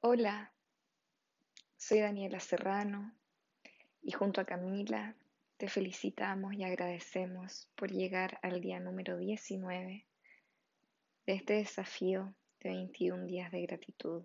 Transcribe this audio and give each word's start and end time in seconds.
Hola, 0.00 0.52
soy 1.76 1.98
Daniela 1.98 2.38
Serrano 2.38 3.18
y 4.00 4.12
junto 4.12 4.40
a 4.40 4.44
Camila 4.44 5.16
te 5.56 5.68
felicitamos 5.68 6.54
y 6.54 6.62
agradecemos 6.62 7.68
por 7.74 7.90
llegar 7.90 8.38
al 8.42 8.60
día 8.60 8.78
número 8.78 9.16
19 9.18 10.06
de 11.26 11.34
este 11.34 11.54
desafío 11.54 12.32
de 12.60 12.68
21 12.68 13.26
días 13.26 13.50
de 13.50 13.62
gratitud. 13.62 14.24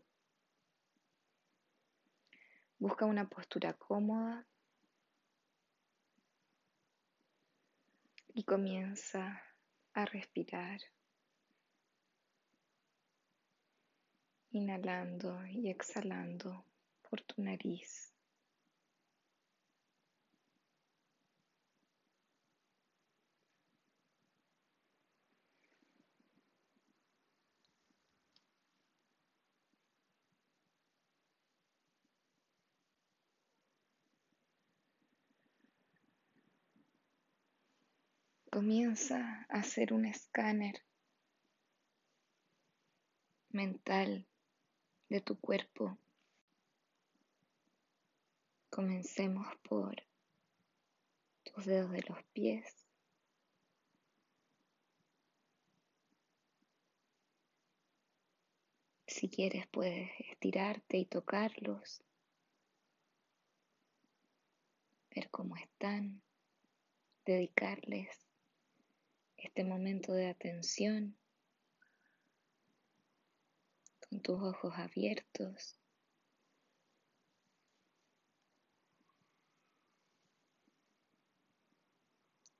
Busca 2.78 3.05
una 3.05 3.28
postura 3.28 3.74
cómoda 3.74 4.46
y 8.28 8.44
comienza 8.44 9.42
a 9.96 10.05
respirar. 10.05 10.80
Inhalando 14.55 15.43
y 15.47 15.71
exhalando 15.71 16.63
por 17.02 17.21
tu 17.21 17.41
nariz. 17.41 18.13
Comienza 38.52 39.47
a 39.49 39.58
hacer 39.58 39.94
un 39.94 40.05
escáner 40.05 40.75
mental 43.49 44.27
de 45.13 45.22
tu 45.22 45.40
cuerpo. 45.40 45.95
Comencemos 48.72 49.45
por 49.58 49.95
tus 51.44 51.67
dedos 51.67 51.92
de 51.92 52.02
los 52.09 52.23
pies. 52.33 52.66
Si 59.06 59.30
quieres 59.30 59.67
puedes 59.67 60.09
estirarte 60.31 60.97
y 60.97 61.06
tocarlos, 61.06 62.02
ver 65.14 65.30
cómo 65.30 65.58
están, 65.58 66.23
dedicarles 67.23 68.09
este 69.38 69.64
momento 69.64 70.11
de 70.14 70.30
atención 70.30 71.16
con 74.14 74.22
tus 74.22 74.44
ojos 74.44 74.73
abiertos. 74.78 75.75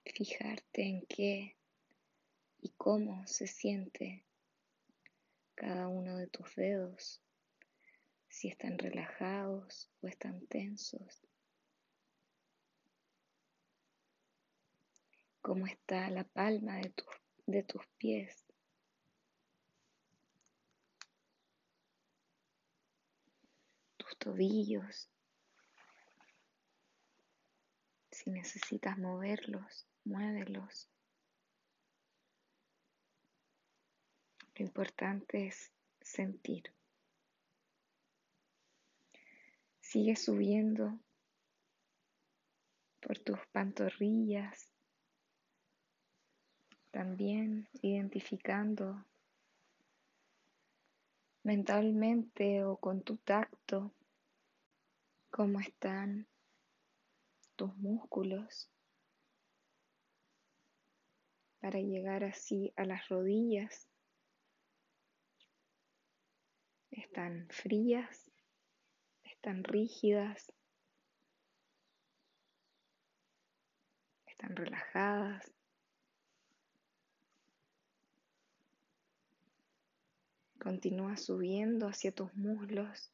Fijarte 0.04 0.82
en 0.84 1.06
qué 1.06 1.56
y 2.60 2.70
cómo 2.70 3.28
se 3.28 3.46
siente 3.46 4.26
cada 5.54 5.88
uno 5.88 6.18
de 6.18 6.26
tus 6.26 6.56
dedos, 6.56 7.22
si 8.28 8.48
están 8.48 8.80
relajados 8.80 9.92
o 10.02 10.08
están 10.08 10.48
tensos. 10.48 11.22
cómo 15.42 15.68
está 15.68 16.10
la 16.10 16.24
palma 16.24 16.78
de, 16.78 16.94
de 17.48 17.64
tus 17.64 17.86
pies. 17.98 18.43
Tobillos. 24.18 25.10
Si 28.12 28.30
necesitas 28.30 28.98
moverlos, 28.98 29.88
muévelos. 30.04 30.90
Lo 34.56 34.66
importante 34.66 35.48
es 35.48 35.72
sentir. 36.02 36.64
Sigue 39.80 40.16
subiendo 40.16 41.00
por 43.00 43.20
tus 43.20 43.40
pantorrillas, 43.52 44.72
también 46.92 47.68
identificando 47.82 49.04
mentalmente 51.44 52.64
o 52.64 52.78
con 52.78 53.02
tu 53.02 53.18
tacto 53.18 53.92
cómo 55.34 55.60
están 55.60 56.28
tus 57.56 57.76
músculos 57.78 58.70
para 61.60 61.80
llegar 61.80 62.24
así 62.24 62.72
a 62.76 62.86
las 62.86 63.10
rodillas. 63.10 63.90
Están 66.92 67.48
frías, 67.50 68.30
están 69.24 69.64
rígidas, 69.64 70.54
están 74.28 74.56
relajadas. 74.56 75.52
Continúa 80.60 81.18
subiendo 81.18 81.88
hacia 81.88 82.14
tus 82.14 82.32
muslos. 82.36 83.13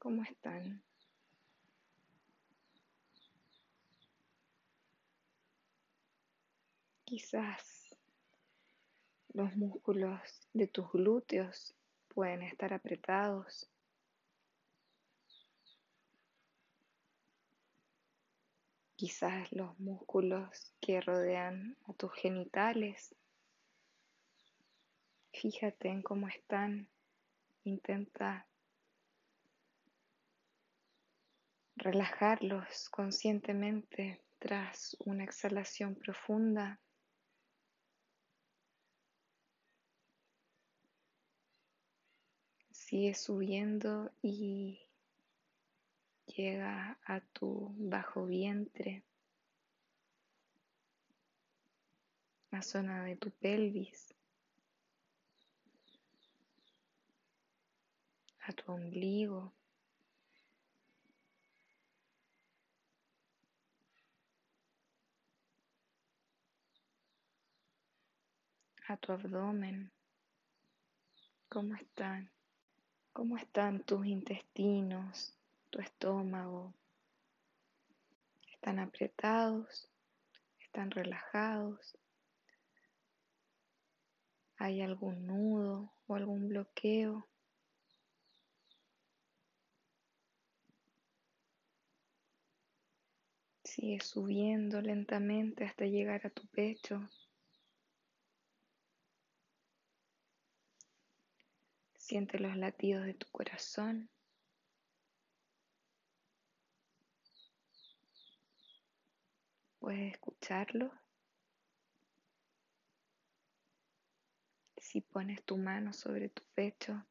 ¿Cómo 0.00 0.24
están? 0.24 0.82
Quizás 7.04 7.94
los 9.34 9.54
músculos 9.54 10.48
de 10.52 10.66
tus 10.66 10.90
glúteos 10.90 11.76
pueden 12.08 12.42
estar 12.42 12.72
apretados. 12.72 13.70
Quizás 18.96 19.52
los 19.52 19.78
músculos 19.78 20.72
que 20.80 21.00
rodean 21.00 21.76
a 21.86 21.92
tus 21.92 22.12
genitales 22.14 23.14
Fíjate 25.32 25.88
en 25.88 26.02
cómo 26.02 26.28
están. 26.28 26.88
Intenta 27.64 28.46
relajarlos 31.80 32.88
conscientemente 32.90 34.22
tras 34.38 34.96
una 35.00 35.24
exhalación 35.24 35.94
profunda. 35.94 36.78
Sigue 42.70 43.14
subiendo 43.14 44.10
y 44.20 44.80
llega 46.26 46.98
a 47.04 47.20
tu 47.20 47.74
bajo 47.76 48.26
vientre, 48.26 49.04
la 52.50 52.62
zona 52.62 53.04
de 53.04 53.16
tu 53.16 53.30
pelvis. 53.30 54.14
a 58.46 58.52
tu 58.52 58.72
ombligo. 58.72 59.52
A 68.90 68.96
tu 68.96 69.12
abdomen. 69.12 69.92
¿Cómo 71.48 71.76
están? 71.76 72.28
¿Cómo 73.12 73.36
están 73.36 73.84
tus 73.84 74.04
intestinos, 74.04 75.38
tu 75.70 75.78
estómago? 75.78 76.74
¿Están 78.52 78.80
apretados? 78.80 79.88
¿Están 80.58 80.90
relajados? 80.90 81.96
¿Hay 84.56 84.82
algún 84.82 85.24
nudo 85.24 85.92
o 86.08 86.16
algún 86.16 86.48
bloqueo? 86.48 87.28
Sigue 93.62 94.00
subiendo 94.00 94.80
lentamente 94.80 95.64
hasta 95.64 95.84
llegar 95.84 96.26
a 96.26 96.30
tu 96.30 96.44
pecho. 96.48 97.08
Siente 102.10 102.40
los 102.40 102.56
latidos 102.56 103.06
de 103.06 103.14
tu 103.14 103.28
corazón. 103.30 104.10
¿Puedes 109.78 110.14
escucharlo? 110.14 110.90
si 114.76 115.00
pones 115.00 115.44
tu 115.44 115.56
mano 115.56 115.92
sobre 115.92 116.30
tu 116.30 116.42
pecho, 116.52 117.06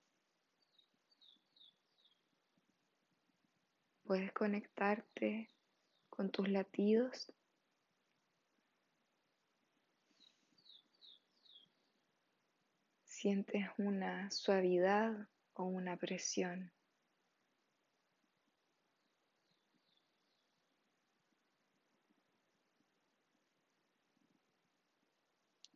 puedes 4.03 4.33
conectarte 4.33 5.49
con 6.09 6.29
tus 6.29 6.49
latidos. 6.49 7.31
Sientes 13.21 13.67
una 13.77 14.31
suavidad 14.31 15.27
o 15.55 15.65
una 15.65 15.97
presión. 15.97 16.71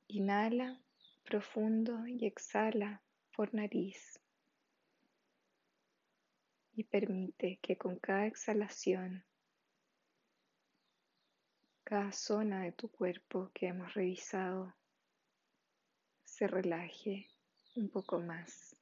Inhala 0.07 0.79
profundo 1.25 2.07
y 2.07 2.25
exhala 2.25 3.01
por 3.35 3.53
nariz. 3.53 4.21
Y 6.75 6.85
permite 6.85 7.59
que 7.61 7.77
con 7.77 7.99
cada 7.99 8.25
exhalación, 8.25 9.25
cada 11.83 12.13
zona 12.13 12.61
de 12.61 12.71
tu 12.71 12.87
cuerpo 12.87 13.51
que 13.53 13.67
hemos 13.67 13.93
revisado 13.95 14.73
se 16.23 16.47
relaje 16.47 17.32
un 17.75 17.89
poco 17.89 18.19
más. 18.19 18.75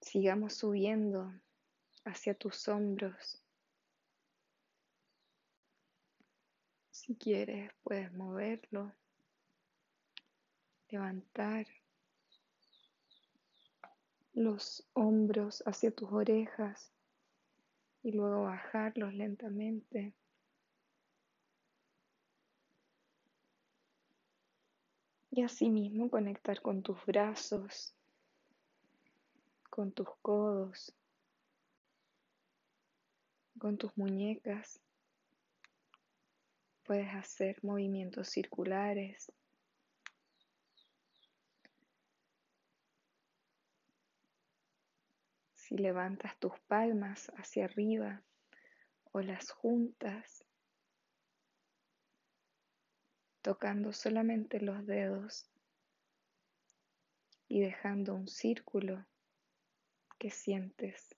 Sigamos 0.00 0.54
subiendo 0.54 1.32
hacia 2.04 2.34
tus 2.34 2.66
hombros 2.68 3.42
Si 7.10 7.16
quieres, 7.16 7.72
puedes 7.82 8.12
moverlo, 8.12 8.92
levantar 10.90 11.66
los 14.34 14.86
hombros 14.92 15.62
hacia 15.66 15.90
tus 15.90 16.12
orejas 16.12 16.92
y 18.02 18.12
luego 18.12 18.44
bajarlos 18.44 19.14
lentamente. 19.14 20.14
Y 25.30 25.42
asimismo 25.42 26.10
conectar 26.10 26.60
con 26.60 26.82
tus 26.82 27.04
brazos, 27.06 27.94
con 29.70 29.92
tus 29.92 30.08
codos, 30.22 30.92
con 33.60 33.78
tus 33.78 33.96
muñecas. 33.96 34.80
Puedes 36.82 37.14
hacer 37.14 37.58
movimientos 37.62 38.28
circulares. 38.28 39.30
Si 45.54 45.76
levantas 45.76 46.36
tus 46.38 46.58
palmas 46.66 47.30
hacia 47.36 47.66
arriba 47.66 48.22
o 49.12 49.20
las 49.20 49.52
juntas, 49.52 50.44
tocando 53.42 53.92
solamente 53.92 54.60
los 54.60 54.86
dedos 54.86 55.50
y 57.48 57.60
dejando 57.60 58.14
un 58.14 58.28
círculo 58.28 59.06
que 60.18 60.30
sientes 60.30 61.16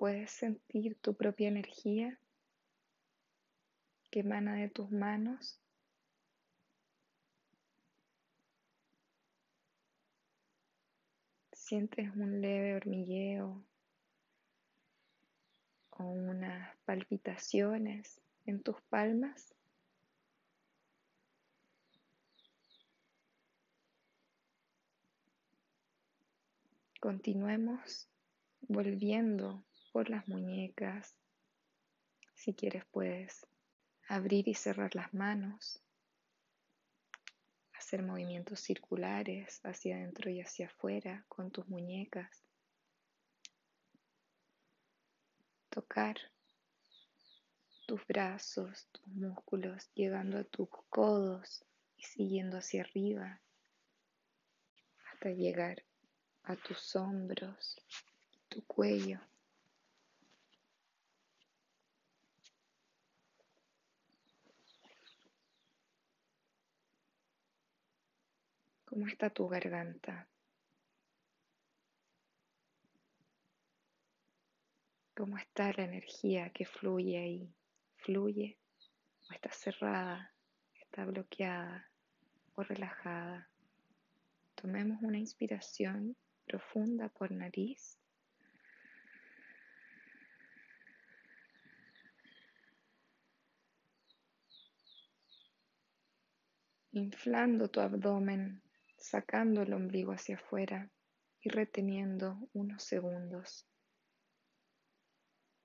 Puedes 0.00 0.30
sentir 0.30 0.98
tu 0.98 1.12
propia 1.12 1.48
energía 1.48 2.18
que 4.10 4.20
emana 4.20 4.54
de 4.54 4.70
tus 4.70 4.90
manos. 4.90 5.60
Sientes 11.52 12.16
un 12.16 12.40
leve 12.40 12.76
hormigueo 12.76 13.62
o 15.90 16.04
unas 16.04 16.74
palpitaciones 16.86 18.22
en 18.50 18.62
tus 18.62 18.80
palmas. 18.82 19.54
Continuemos 27.00 28.10
volviendo 28.60 29.64
por 29.92 30.10
las 30.10 30.28
muñecas. 30.28 31.16
Si 32.34 32.52
quieres 32.52 32.84
puedes 32.86 33.46
abrir 34.08 34.48
y 34.48 34.54
cerrar 34.54 34.94
las 34.94 35.14
manos, 35.14 35.80
hacer 37.72 38.02
movimientos 38.02 38.60
circulares 38.60 39.60
hacia 39.62 39.96
adentro 39.96 40.28
y 40.30 40.40
hacia 40.40 40.66
afuera 40.66 41.24
con 41.28 41.50
tus 41.50 41.68
muñecas, 41.68 42.44
tocar 45.70 46.16
tus 47.90 48.06
brazos, 48.06 48.86
tus 48.92 49.04
músculos, 49.08 49.90
llegando 49.96 50.38
a 50.38 50.44
tus 50.44 50.68
codos 50.90 51.64
y 51.96 52.04
siguiendo 52.04 52.58
hacia 52.58 52.82
arriba 52.82 53.40
hasta 55.10 55.30
llegar 55.30 55.82
a 56.44 56.54
tus 56.54 56.94
hombros, 56.94 57.84
tu 58.48 58.64
cuello. 58.64 59.18
¿Cómo 68.84 69.08
está 69.08 69.30
tu 69.30 69.48
garganta? 69.48 70.28
¿Cómo 75.16 75.38
está 75.38 75.72
la 75.72 75.82
energía 75.82 76.50
que 76.50 76.64
fluye 76.64 77.18
ahí? 77.18 77.59
¿Fluye 78.02 78.58
o 79.28 79.32
está 79.34 79.50
cerrada? 79.52 80.32
¿Está 80.74 81.04
bloqueada 81.04 81.90
o 82.54 82.62
relajada? 82.62 83.50
Tomemos 84.54 85.02
una 85.02 85.18
inspiración 85.18 86.16
profunda 86.46 87.10
por 87.10 87.30
nariz. 87.30 87.98
Inflando 96.92 97.68
tu 97.68 97.80
abdomen 97.80 98.62
sacando 98.96 99.62
el 99.62 99.72
ombligo 99.74 100.12
hacia 100.12 100.36
afuera 100.36 100.90
y 101.40 101.50
reteniendo 101.50 102.48
unos 102.52 102.82
segundos. 102.82 103.66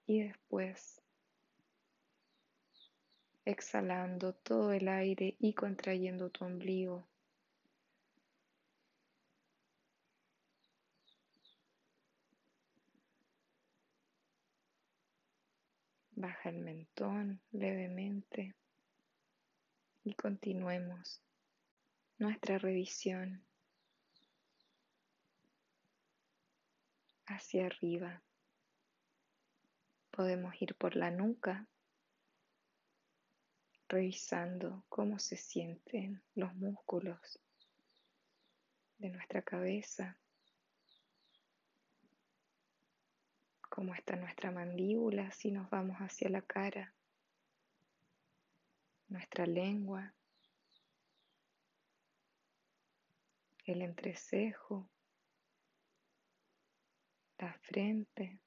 Y 0.05 0.21
después 0.21 1.01
exhalando 3.45 4.33
todo 4.33 4.73
el 4.73 4.87
aire 4.87 5.35
y 5.39 5.53
contrayendo 5.53 6.29
tu 6.31 6.45
ombligo. 6.45 7.07
Baja 16.17 16.49
el 16.49 16.59
mentón 16.59 17.41
levemente 17.51 18.55
y 20.03 20.13
continuemos 20.13 21.21
nuestra 22.17 22.57
revisión 22.57 23.43
hacia 27.25 27.65
arriba. 27.65 28.21
Podemos 30.11 30.59
ir 30.61 30.75
por 30.75 30.95
la 30.95 31.11
nuca, 31.11 31.67
revisando 33.87 34.83
cómo 34.89 35.19
se 35.19 35.37
sienten 35.37 36.23
los 36.33 36.53
músculos 36.55 37.39
de 38.97 39.09
nuestra 39.09 39.41
cabeza, 39.41 40.17
cómo 43.69 43.93
está 43.93 44.15
nuestra 44.15 44.51
mandíbula 44.51 45.31
si 45.31 45.51
nos 45.51 45.69
vamos 45.69 45.97
hacia 45.97 46.29
la 46.29 46.41
cara, 46.41 46.95
nuestra 49.07 49.45
lengua, 49.45 50.15
el 53.65 53.81
entrecejo, 53.81 54.89
la 57.37 57.53
frente. 57.59 58.39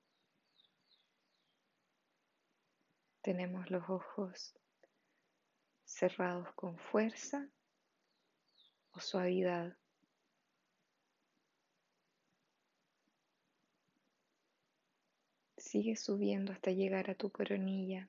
Tenemos 3.20 3.70
los 3.70 3.88
ojos 3.90 4.58
cerrados 5.88 6.52
con 6.54 6.78
fuerza 6.78 7.48
o 8.92 9.00
suavidad. 9.00 9.76
Sigue 15.56 15.96
subiendo 15.96 16.52
hasta 16.52 16.70
llegar 16.70 17.10
a 17.10 17.14
tu 17.14 17.30
coronilla. 17.30 18.08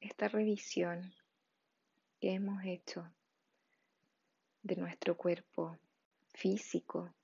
Esta 0.00 0.28
revisión 0.28 1.12
que 2.20 2.34
hemos 2.34 2.62
hecho 2.64 3.10
de 4.64 4.76
nuestro 4.76 5.16
cuerpo 5.16 5.78
físico, 6.32 7.14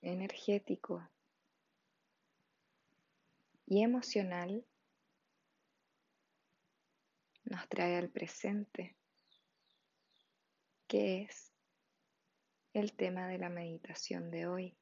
energético 0.00 1.06
y 3.66 3.82
emocional 3.82 4.64
nos 7.44 7.68
trae 7.68 7.96
al 7.96 8.08
presente, 8.08 8.96
que 10.86 11.22
es 11.22 11.52
el 12.72 12.94
tema 12.94 13.28
de 13.28 13.36
la 13.36 13.50
meditación 13.50 14.30
de 14.30 14.46
hoy. 14.46 14.76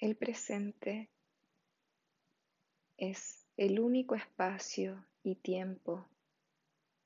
El 0.00 0.16
presente 0.16 1.10
es 2.96 3.46
el 3.58 3.80
único 3.80 4.14
espacio 4.14 5.06
y 5.22 5.34
tiempo 5.34 6.08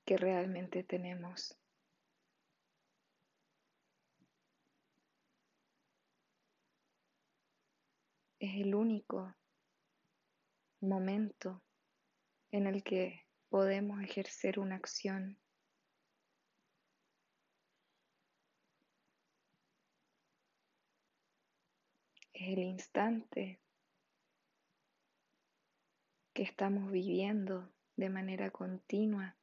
que 0.05 0.17
realmente 0.17 0.85
tenemos. 0.85 1.59
Es 8.39 8.55
el 8.55 8.77
único 8.77 9.35
momento 10.81 11.65
en 12.53 12.69
el 12.69 12.85
que 12.85 13.27
podemos 13.49 14.01
ejercer 14.05 14.61
una 14.61 14.77
acción 14.77 15.37
es 22.35 22.49
el 22.49 22.59
instante 22.59 23.61
que 26.33 26.43
estamos 26.43 26.91
viviendo 26.91 27.73
de 27.97 28.11
manera 28.11 28.51
continua. 28.51 29.37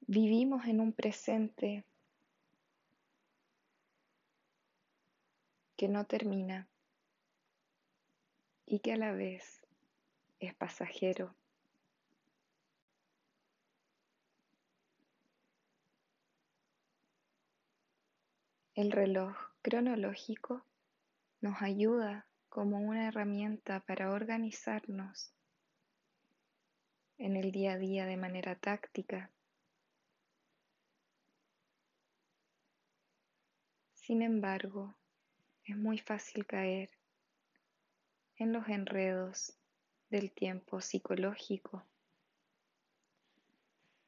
Vivimos 0.00 0.66
en 0.66 0.80
un 0.80 0.92
presente 0.92 1.84
que 5.76 5.88
no 5.88 6.06
termina 6.06 6.68
y 8.64 8.80
que 8.80 8.94
a 8.94 8.96
la 8.96 9.12
vez 9.12 9.62
es 10.40 10.54
pasajero. 10.54 11.34
El 18.74 18.90
reloj 18.90 19.36
cronológico 19.60 20.64
nos 21.42 21.60
ayuda 21.60 22.26
como 22.48 22.78
una 22.78 23.06
herramienta 23.06 23.80
para 23.80 24.10
organizarnos 24.10 25.34
en 27.18 27.36
el 27.36 27.52
día 27.52 27.74
a 27.74 27.76
día 27.76 28.06
de 28.06 28.16
manera 28.16 28.54
táctica. 28.54 29.30
Sin 33.92 34.22
embargo, 34.22 34.94
es 35.64 35.76
muy 35.76 35.98
fácil 35.98 36.46
caer 36.46 36.88
en 38.36 38.54
los 38.54 38.66
enredos 38.68 39.54
del 40.08 40.32
tiempo 40.32 40.80
psicológico 40.80 41.84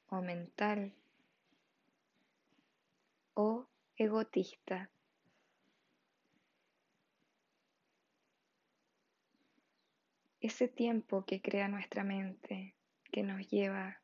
o 0.08 0.22
mental 0.22 0.94
o 3.34 3.66
egotista. 3.96 4.90
Ese 10.40 10.68
tiempo 10.68 11.24
que 11.24 11.40
crea 11.40 11.68
nuestra 11.68 12.04
mente, 12.04 12.74
que 13.10 13.22
nos 13.22 13.48
lleva 13.48 14.02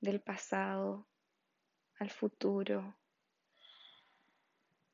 del 0.00 0.20
pasado 0.20 1.08
al 1.98 2.10
futuro 2.10 2.96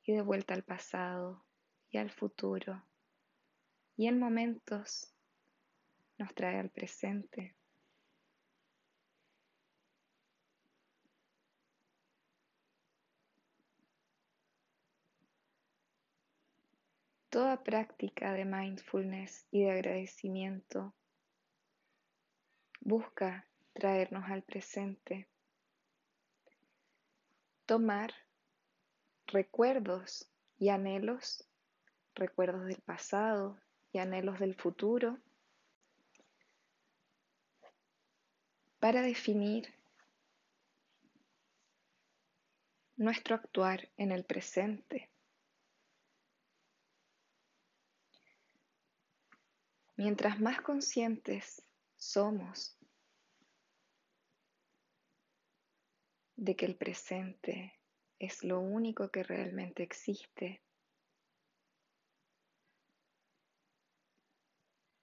y 0.03 0.13
de 0.13 0.21
vuelta 0.21 0.53
al 0.53 0.63
pasado 0.63 1.45
y 1.91 1.97
al 1.97 2.09
futuro 2.09 2.89
y 3.99 4.07
en 4.07 4.17
momentos 4.17 5.13
nos 6.17 6.33
trae 6.33 6.57
al 6.57 6.69
presente. 6.69 7.58
Toda 17.29 17.63
práctica 17.63 18.33
de 18.33 18.43
mindfulness 18.43 19.45
y 19.51 19.63
de 19.63 19.71
agradecimiento 19.71 20.95
busca 22.81 23.47
traernos 23.73 24.23
al 24.31 24.41
presente, 24.41 25.27
tomar 27.67 28.11
recuerdos 29.27 30.27
y 30.57 30.69
anhelos, 30.69 31.47
recuerdos 32.15 32.65
del 32.65 32.81
pasado 32.81 33.59
y 33.91 33.99
anhelos 33.99 34.39
del 34.39 34.55
futuro, 34.55 35.19
para 38.79 39.03
definir 39.03 39.71
nuestro 42.97 43.35
actuar 43.35 43.87
en 43.97 44.11
el 44.11 44.25
presente. 44.25 45.11
Mientras 49.99 50.39
más 50.39 50.61
conscientes 50.61 51.61
somos 51.97 52.79
de 56.37 56.55
que 56.55 56.65
el 56.65 56.77
presente 56.77 57.77
es 58.17 58.45
lo 58.45 58.61
único 58.61 59.11
que 59.11 59.23
realmente 59.23 59.83
existe, 59.83 60.63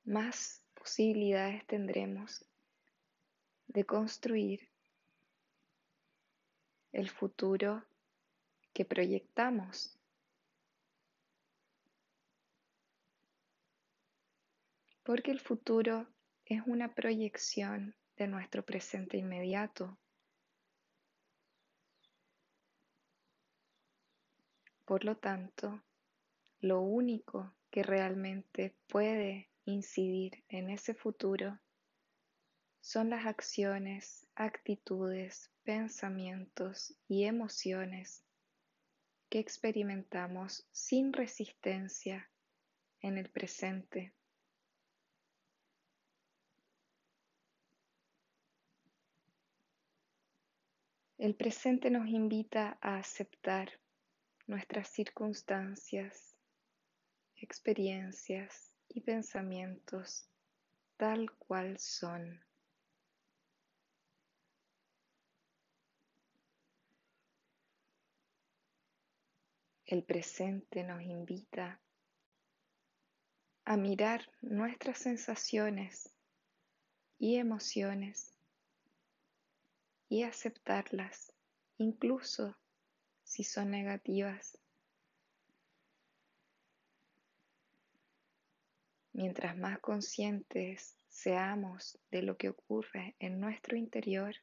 más 0.05 0.65
posibilidades 0.73 1.67
tendremos 1.67 2.47
de 3.67 3.85
construir 3.85 4.67
el 6.93 7.11
futuro 7.11 7.85
que 8.73 8.87
proyectamos. 8.87 9.96
Porque 15.07 15.31
el 15.31 15.39
futuro 15.39 16.09
es 16.45 16.63
una 16.67 16.93
proyección 16.93 17.95
de 18.17 18.27
nuestro 18.27 18.65
presente 18.65 19.17
inmediato. 19.17 19.97
Por 24.85 25.05
lo 25.05 25.17
tanto, 25.17 25.81
lo 26.59 26.81
único 26.81 27.55
que 27.71 27.85
realmente 27.85 28.75
puede 28.89 29.49
incidir 29.65 30.43
en 30.49 30.71
ese 30.71 30.93
futuro 30.93 31.61
son 32.81 33.09
las 33.09 33.27
acciones, 33.27 34.27
actitudes, 34.35 35.53
pensamientos 35.63 36.97
y 37.07 37.27
emociones 37.27 38.25
que 39.29 39.39
experimentamos 39.39 40.67
sin 40.73 41.13
resistencia 41.13 42.29
en 43.03 43.19
el 43.19 43.31
presente. 43.31 44.13
El 51.27 51.35
presente 51.35 51.91
nos 51.91 52.07
invita 52.07 52.79
a 52.81 52.99
aceptar 52.99 53.81
nuestras 54.47 54.87
circunstancias, 54.87 56.37
experiencias 57.35 58.73
y 58.89 59.01
pensamientos 59.01 60.31
tal 60.97 61.33
cual 61.33 61.81
son. 61.81 62.45
El 69.85 70.05
presente 70.05 70.85
nos 70.85 71.03
invita 71.03 71.81
a 73.65 73.77
mirar 73.77 74.31
nuestras 74.43 74.99
sensaciones 74.99 76.15
y 77.19 77.35
emociones 77.35 78.36
y 80.09 80.23
aceptarlas, 80.23 81.33
incluso 81.79 82.57
si 83.25 83.45
son 83.45 83.71
negativas. 83.71 84.59
Mientras 89.13 89.57
más 89.57 89.79
conscientes 89.81 90.97
seamos 91.09 91.99
de 92.11 92.23
lo 92.23 92.37
que 92.37 92.51
ocurre 92.51 93.17
en 93.19 93.41
nuestro 93.41 93.77
interior, 93.77 94.37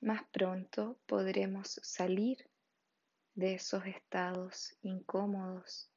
más 0.00 0.24
pronto 0.30 0.98
podremos 1.06 1.80
salir 1.82 2.50
de 3.34 3.54
esos 3.54 3.86
estados 3.86 4.76
incómodos. 4.82 5.90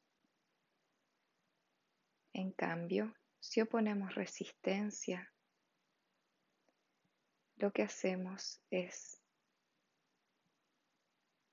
En 2.34 2.52
cambio, 2.52 3.14
si 3.40 3.62
oponemos 3.62 4.16
resistencia, 4.16 5.35
lo 7.58 7.72
que 7.72 7.84
hacemos 7.84 8.62
es 8.70 9.22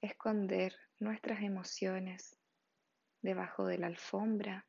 esconder 0.00 0.74
nuestras 0.98 1.42
emociones 1.42 2.36
debajo 3.20 3.66
de 3.66 3.78
la 3.78 3.86
alfombra. 3.86 4.66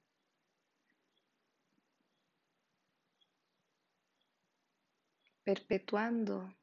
perpetuando 5.44 6.56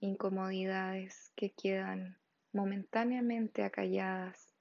incomodidades 0.00 1.30
que 1.36 1.50
quedan 1.52 2.18
momentáneamente 2.52 3.64
acalladas 3.64 4.54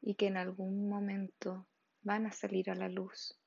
y 0.00 0.14
que 0.14 0.28
en 0.28 0.36
algún 0.36 0.88
momento 0.88 1.66
van 2.02 2.26
a 2.26 2.32
salir 2.32 2.70
a 2.70 2.74
la 2.74 2.88
luz. 2.88 3.37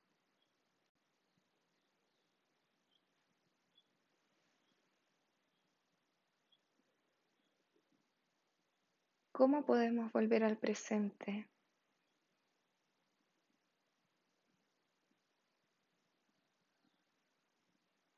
¿Cómo 9.41 9.65
podemos 9.65 10.11
volver 10.11 10.43
al 10.43 10.55
presente? 10.55 11.47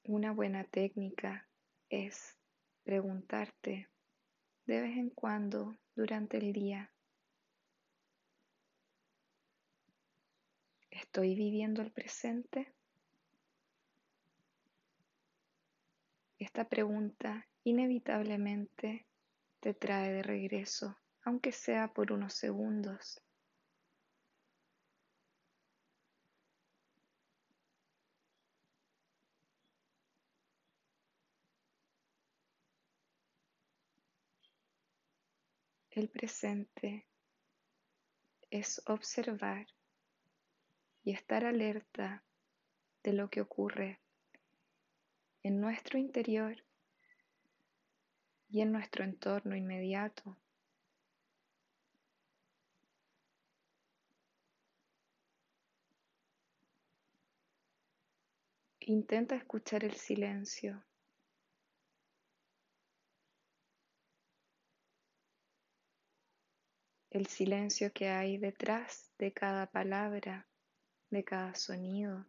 Una 0.04 0.34
buena 0.34 0.66
técnica 0.66 1.48
es 1.88 2.38
preguntarte 2.84 3.88
de 4.66 4.82
vez 4.82 4.98
en 4.98 5.12
cuando 5.12 5.78
durante 5.96 6.40
el 6.40 6.52
día, 6.52 6.92
¿estoy 10.92 11.36
viviendo 11.36 11.82
el 11.82 11.94
presente? 11.94 12.74
Esta 16.38 16.68
pregunta 16.68 17.48
inevitablemente 17.64 19.06
te 19.62 19.74
trae 19.74 20.12
de 20.12 20.22
regreso 20.22 20.98
aunque 21.24 21.52
sea 21.52 21.94
por 21.94 22.12
unos 22.12 22.34
segundos. 22.34 23.22
El 35.96 36.10
presente 36.10 37.06
es 38.50 38.82
observar 38.88 39.68
y 41.04 41.14
estar 41.14 41.46
alerta 41.46 42.24
de 43.04 43.14
lo 43.14 43.30
que 43.30 43.42
ocurre 43.42 44.00
en 45.44 45.62
nuestro 45.62 46.00
interior 46.00 46.64
y 48.50 48.62
en 48.62 48.72
nuestro 48.72 49.04
entorno 49.04 49.56
inmediato. 49.56 50.36
Intenta 58.86 59.36
escuchar 59.36 59.86
el 59.86 59.94
silencio. 59.94 60.84
El 67.10 67.28
silencio 67.28 67.94
que 67.94 68.10
hay 68.10 68.38
detrás 68.38 69.10
de 69.18 69.32
cada 69.32 69.68
palabra, 69.68 70.50
de 71.12 71.24
cada 71.24 71.56
sonido. 71.56 72.26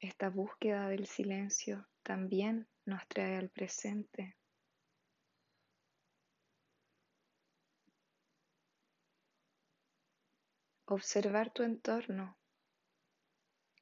Esta 0.00 0.30
búsqueda 0.30 0.88
del 0.88 1.06
silencio 1.06 1.86
también 2.02 2.66
nos 2.86 3.06
trae 3.08 3.36
al 3.36 3.50
presente. 3.50 4.34
Observar 10.88 11.50
tu 11.50 11.64
entorno, 11.64 12.36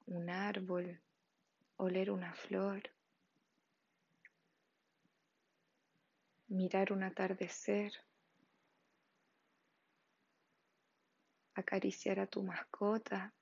un 0.07 0.31
árbol, 0.31 1.03
oler 1.77 2.11
una 2.11 2.33
flor, 2.35 2.83
mirar 6.49 6.93
un 6.93 7.03
atardecer, 7.03 7.93
acariciar 11.55 12.21
a 12.21 12.27
tu 12.27 12.43
mascota. 12.43 13.35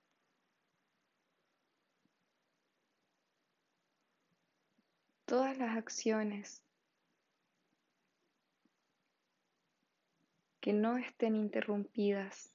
Todas 5.25 5.57
las 5.57 5.77
acciones 5.77 6.65
que 10.61 10.73
no 10.73 10.97
estén 10.97 11.37
interrumpidas 11.37 12.52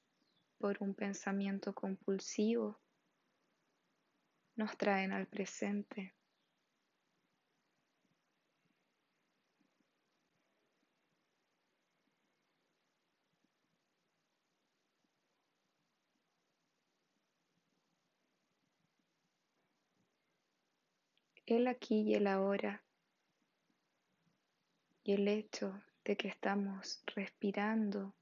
por 0.58 0.76
un 0.80 0.94
pensamiento 0.94 1.72
compulsivo 1.72 2.78
nos 4.56 4.76
traen 4.76 5.12
al 5.12 5.26
presente. 5.28 6.14
El 21.46 21.66
aquí 21.66 22.02
y 22.02 22.14
el 22.14 22.26
ahora 22.26 22.82
y 25.02 25.14
el 25.14 25.28
hecho 25.28 25.80
de 26.04 26.16
que 26.16 26.28
estamos 26.28 27.02
respirando 27.14 28.17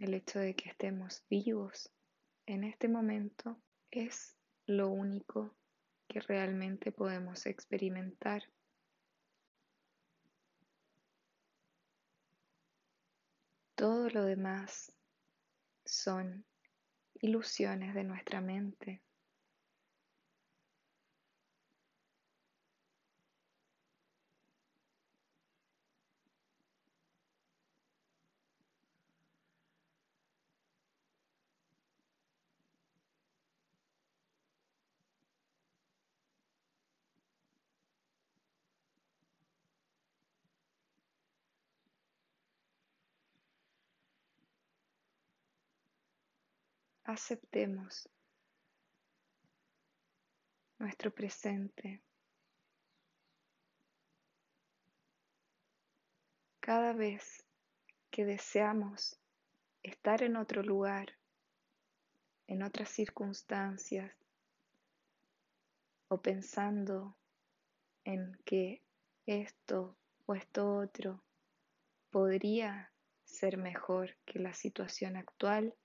el 0.00 0.14
hecho 0.14 0.38
de 0.38 0.56
que 0.56 0.70
estemos 0.70 1.22
vivos 1.28 1.92
en 2.46 2.64
este 2.64 2.88
momento 2.88 3.60
es 3.90 4.34
lo 4.64 4.88
único 4.88 5.54
que 6.08 6.20
realmente 6.20 6.90
podemos 6.90 7.44
experimentar. 7.44 8.42
Todo 13.74 14.08
lo 14.08 14.24
demás 14.24 14.92
son 15.84 16.46
ilusiones 17.20 17.94
de 17.94 18.04
nuestra 18.04 18.40
mente. 18.40 19.02
Aceptemos 47.10 48.08
nuestro 50.78 51.12
presente. 51.12 52.02
Cada 56.60 56.92
vez 56.92 57.44
que 58.10 58.24
deseamos 58.24 59.20
estar 59.82 60.22
en 60.22 60.36
otro 60.36 60.62
lugar, 60.62 61.18
en 62.46 62.62
otras 62.62 62.88
circunstancias, 62.90 64.14
o 66.08 66.20
pensando 66.20 67.16
en 68.04 68.36
que 68.44 68.82
esto 69.26 69.96
o 70.26 70.34
esto 70.34 70.76
otro 70.76 71.22
podría 72.10 72.92
ser 73.24 73.56
mejor 73.56 74.16
que 74.24 74.40
la 74.40 74.54
situación 74.54 75.16
actual, 75.16 75.76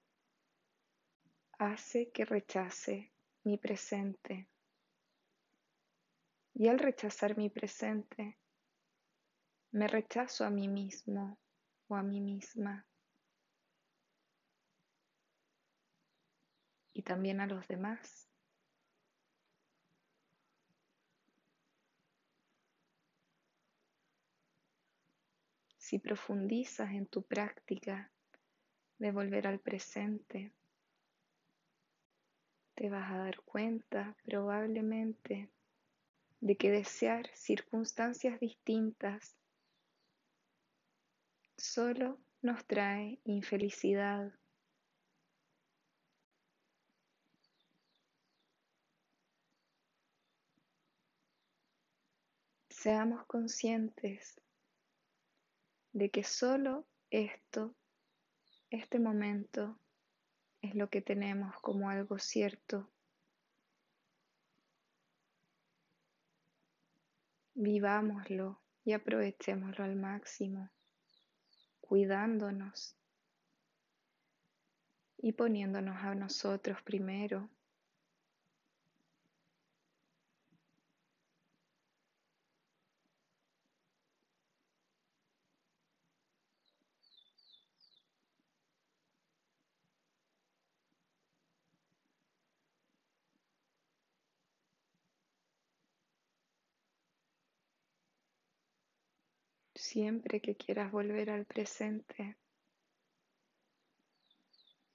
hace 1.60 2.12
que 2.12 2.26
rechace 2.26 3.12
mi 3.44 3.58
presente. 3.58 4.48
Y 6.54 6.68
al 6.68 6.80
rechazar 6.80 7.38
mi 7.38 7.50
presente, 7.50 8.38
me 9.72 9.88
rechazo 9.88 10.46
a 10.46 10.50
mí 10.50 10.68
mismo 10.68 11.38
o 11.88 11.96
a 11.96 12.04
mí 12.04 12.22
misma. 12.22 12.86
Y 16.94 17.04
también 17.04 17.42
a 17.42 17.48
los 17.48 17.68
demás. 17.68 18.30
Si 25.78 26.00
profundizas 26.00 26.92
en 26.92 27.06
tu 27.06 27.22
práctica 27.22 28.12
de 28.98 29.12
volver 29.12 29.46
al 29.46 29.60
presente, 29.60 30.54
te 32.76 32.90
vas 32.90 33.12
a 33.12 33.18
dar 33.18 33.42
cuenta 33.42 34.16
probablemente 34.26 35.50
de 36.42 36.58
que 36.58 36.70
desear 36.70 37.28
circunstancias 37.34 38.40
distintas 38.40 39.36
solo 41.58 42.20
nos 42.42 42.66
trae 42.66 43.20
infelicidad. 43.24 44.32
Seamos 52.70 53.26
conscientes 53.26 54.40
de 55.94 56.12
que 56.12 56.24
solo 56.24 56.86
esto, 57.10 57.74
este 58.70 59.00
momento, 59.00 59.80
es 60.66 60.76
lo 60.76 60.90
que 60.90 61.02
tenemos 61.02 61.56
como 61.62 61.90
algo 61.90 62.18
cierto. 62.18 62.90
Vivámoslo 67.54 68.60
y 68.84 68.94
aprovechémoslo 68.94 69.84
al 69.84 69.96
máximo, 69.96 70.70
cuidándonos 71.82 72.96
y 75.18 75.32
poniéndonos 75.34 75.98
a 76.04 76.16
nosotros 76.16 76.82
primero. 76.82 77.50
Siempre 99.88 100.42
que 100.42 100.56
quieras 100.56 100.92
volver 100.92 101.30
al 101.30 101.46
presente, 101.46 102.38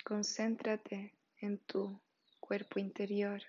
concéntrate 0.05 1.15
en 1.41 1.59
tu 1.59 2.03
cuerpo 2.41 2.81
interior, 2.81 3.41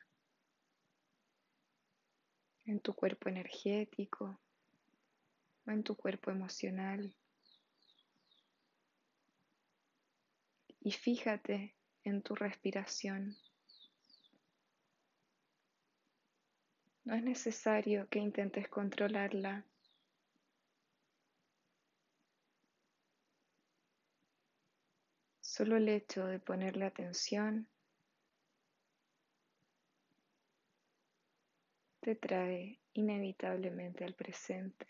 en 2.66 2.80
tu 2.80 2.94
cuerpo 2.94 3.28
energético 3.28 4.40
o 5.66 5.72
en 5.72 5.84
tu 5.84 5.96
cuerpo 5.96 6.30
emocional. 6.30 7.18
Y 10.80 10.92
fíjate 10.92 11.76
en 12.04 12.22
tu 12.22 12.36
respiración. 12.36 13.36
No 17.04 17.16
es 17.16 17.24
necesario 17.24 18.08
que 18.10 18.20
intentes 18.20 18.70
controlarla 18.70 19.66
Solo 25.62 25.78
el 25.78 25.90
hecho 25.90 26.26
de 26.26 26.40
ponerle 26.40 26.86
atención 26.86 27.68
te 32.00 32.16
trae 32.16 32.80
inevitablemente 32.94 34.04
al 34.04 34.16
presente. 34.16 34.88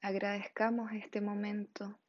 Agradezcamos 0.00 0.90
este 0.92 1.20
momento. 1.20 2.00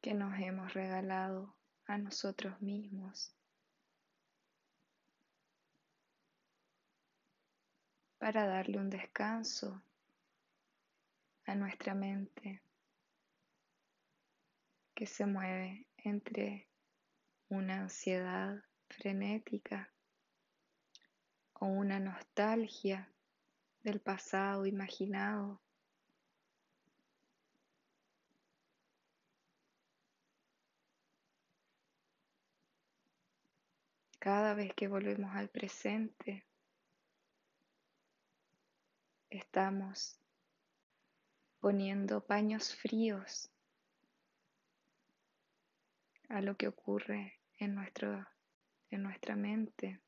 que 0.00 0.14
nos 0.14 0.36
hemos 0.40 0.74
regalado 0.74 1.54
a 1.86 1.96
nosotros 1.96 2.60
mismos. 2.60 3.36
Para 8.22 8.46
darle 8.46 8.78
un 8.78 8.88
descanso 8.88 9.82
a 11.44 11.56
nuestra 11.56 11.92
mente 11.92 12.62
que 14.94 15.06
se 15.06 15.26
mueve 15.26 15.88
entre 15.96 16.68
una 17.48 17.80
ansiedad 17.80 18.62
frenética 18.88 19.92
o 21.54 21.66
una 21.66 21.98
nostalgia 21.98 23.12
del 23.80 24.00
pasado 24.00 24.66
imaginado. 24.66 25.60
Cada 34.20 34.54
vez 34.54 34.72
que 34.76 34.86
volvemos 34.86 35.34
al 35.34 35.48
presente, 35.48 36.46
estamos 39.32 40.20
poniendo 41.58 42.22
paños 42.26 42.74
fríos 42.74 43.50
a 46.28 46.42
lo 46.42 46.56
que 46.56 46.68
ocurre 46.68 47.40
en, 47.58 47.74
nuestro, 47.74 48.26
en 48.90 49.02
nuestra 49.02 49.34
mente. 49.34 50.00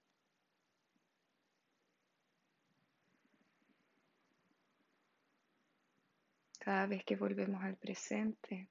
Cada 6.58 6.86
vez 6.86 7.02
que 7.04 7.16
volvemos 7.16 7.62
al 7.62 7.76
presente, 7.76 8.68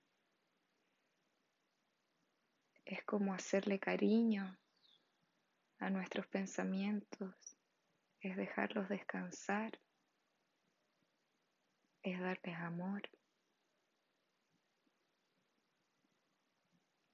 es 2.85 3.03
como 3.05 3.33
hacerle 3.33 3.79
cariño 3.79 4.55
a 5.79 5.89
nuestros 5.89 6.27
pensamientos, 6.27 7.35
es 8.19 8.35
dejarlos 8.35 8.89
descansar 8.89 9.79
es 12.03 12.19
darles 12.19 12.57
amor, 12.57 13.09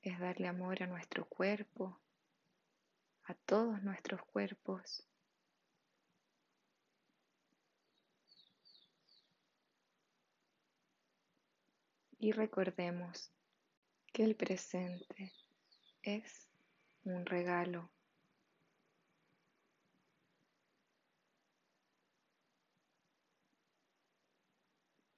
es 0.02 0.19
darle 0.19 0.47
amor 0.47 0.82
a 0.82 0.88
nuestro 0.88 1.25
cuerpo, 1.25 1.99
a 3.25 3.36
todos 3.36 3.84
nuestros 3.84 4.23
cuerpos. 4.23 5.06
Y 12.17 12.32
recordemos 12.32 13.32
que 14.12 14.23
el 14.23 14.36
presente 14.36 15.32
es 16.02 16.49
un 17.04 17.25
regalo. 17.25 17.89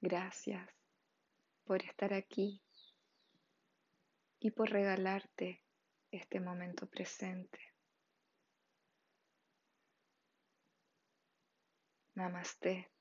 Gracias 0.04 0.68
por 1.64 1.84
estar 1.84 2.12
aquí 2.12 2.60
y 4.40 4.50
por 4.50 4.72
regalarte 4.72 5.64
este 6.10 6.40
momento 6.40 6.88
presente. 6.88 7.60
Namaste. 12.16 12.92